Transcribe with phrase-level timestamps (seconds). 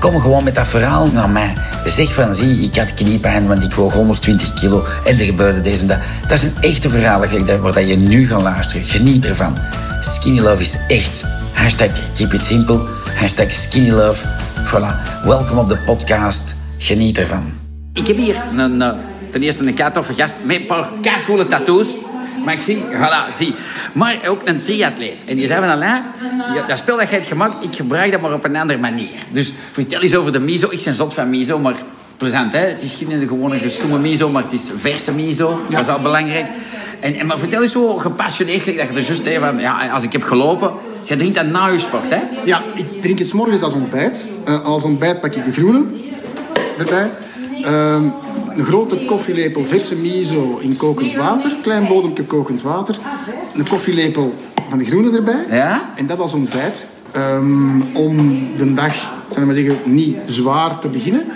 [0.00, 1.54] Kom gewoon met dat verhaal naar mij.
[1.84, 5.80] Zeg van, zie, ik had kniepijn, want ik woog 120 kilo en er gebeurde deze
[5.80, 5.98] en dat.
[6.22, 7.20] Dat is een echte verhaal
[7.60, 8.86] waar je nu gaat luisteren.
[8.86, 9.58] Geniet ervan.
[10.00, 11.24] Skinny Love is echt.
[11.52, 12.80] Hashtag keep it simple.
[13.14, 14.26] Hashtag skinny love.
[14.64, 15.24] Voilà.
[15.24, 16.56] Welkom op de podcast.
[16.78, 17.52] Geniet ervan.
[17.92, 18.88] Ik heb hier een, uh,
[19.30, 20.88] ten eerste een toffe gast met een paar
[21.26, 22.00] coole tattoos.
[22.44, 23.54] Maar ik zie, voilà, zie.
[23.92, 25.16] Maar ook een triatleet.
[25.26, 26.02] En die zei van, Alain,
[26.66, 29.08] dat spel dat jij hebt gemaakt, ik gebruik dat maar op een andere manier.
[29.32, 30.68] Dus vertel eens over de miso.
[30.70, 31.74] Ik ben zot van miso, maar
[32.16, 32.58] plezant, hè?
[32.58, 35.60] Het is geen gewone gestoeme miso, maar het is verse miso.
[35.68, 36.46] Dat is al belangrijk.
[37.00, 40.02] En, en, maar vertel eens zo gepassioneerd, dat je er juist even van, ja, als
[40.02, 40.70] ik heb gelopen...
[41.02, 42.20] Je drinkt dat na je sport, hè?
[42.44, 44.26] Ja, ik drink het morgens als ontbijt.
[44.48, 45.84] Uh, als ontbijt pak ik de groene
[46.78, 47.10] erbij.
[47.64, 48.02] Uh,
[48.56, 51.56] een grote koffielepel verse miso in kokend water.
[51.62, 52.96] Klein bodempje kokend water.
[53.54, 54.34] Een koffielepel
[54.68, 55.44] van de groene erbij.
[55.50, 55.92] Ja?
[55.96, 56.86] En dat als ontbijt.
[57.16, 58.16] Um, om
[58.56, 58.94] de dag,
[59.30, 61.26] ik maar zeggen, niet zwaar te beginnen.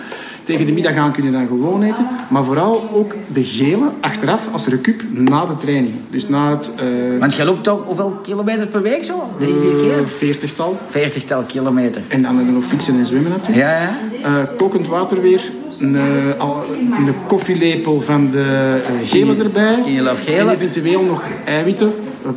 [0.44, 2.06] Tegen de middag aan kun je dan gewoon eten.
[2.28, 5.94] Maar vooral ook de gele achteraf als recup na de training.
[6.10, 6.70] Dus na het...
[6.76, 9.28] Uh, Want je loopt toch hoeveel kilometer per week zo?
[9.38, 10.00] Drie, vier keer?
[10.00, 10.78] Uh, veertigtal.
[10.88, 12.02] Veertigtal kilometer.
[12.08, 13.58] En dan nog fietsen en zwemmen natuurlijk.
[13.58, 13.96] Ja, ja.
[14.28, 15.50] Uh, kokend water weer.
[15.78, 19.74] Een, een koffielepel van de gele erbij.
[19.74, 20.38] Skinny Love gele.
[20.38, 21.92] En eventueel nog eiwitten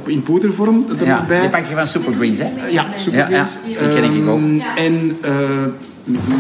[0.06, 1.42] in poedervorm er ja, nog bij.
[1.42, 2.68] Je pakt je van Supergreens, hè?
[2.70, 3.58] ja, Supergreens.
[3.66, 3.88] Ja, ja.
[3.88, 4.40] Die ken ik ook.
[4.40, 5.18] Um, en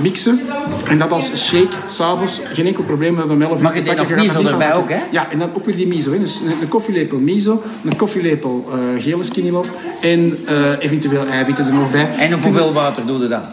[0.01, 0.39] mixen.
[0.87, 4.09] En dat als shake, s'avonds, geen enkel probleem met een 11 uur Mag je nog
[4.09, 4.99] miso erbij ook, hè?
[5.11, 6.11] Ja, en dan ook weer die miso.
[6.11, 6.19] Hè.
[6.19, 11.73] Dus een koffielepel miso, een koffielepel uh, gele skinny love en uh, eventueel eiwitten er
[11.73, 12.09] nog bij.
[12.17, 13.44] En op hoeveel water doe je dat?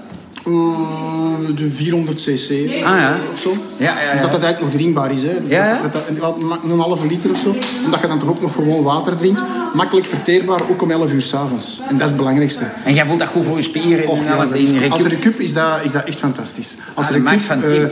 [0.49, 3.17] Uh, de 400 cc ah, ja.
[3.33, 3.57] of zo.
[3.79, 4.13] Ja, ja, ja.
[4.13, 5.23] Dus dat dat eigenlijk nog drinkbaar is.
[5.23, 5.33] Hè.
[5.47, 5.81] Ja, ja.
[5.83, 7.55] Dat, dat, een halve liter of zo.
[7.85, 9.43] Omdat je dan toch ook nog gewoon water drinkt.
[9.75, 11.81] Makkelijk verteerbaar, ook om 11 uur s'avonds.
[11.89, 12.65] En dat is het belangrijkste.
[12.85, 14.09] En jij voelt dat goed voor je spieren?
[14.09, 16.75] Och, en ja, alles is, in als recup is dat, is dat echt fantastisch.
[16.95, 17.85] Als Ah, recup, van uh,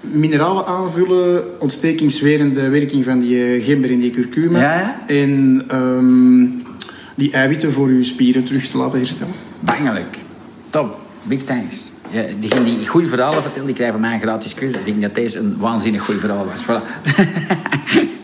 [0.00, 4.60] mineralen aanvullen, ontstekingswerende werking van die uh, gember en die curcuma.
[4.60, 5.02] Ja, ja.
[5.06, 6.62] En um,
[7.14, 9.34] die eiwitten voor je spieren terug te laten herstellen.
[9.60, 10.18] Bangelijk.
[10.70, 11.02] Top.
[11.22, 11.92] Big thanks.
[12.10, 14.76] Ja, diegene die goede verhalen vertelt, die krijgt van mij een gratis cursus.
[14.76, 16.62] Ik denk dat deze een waanzinnig goed verhaal was.
[16.64, 16.82] Voilà.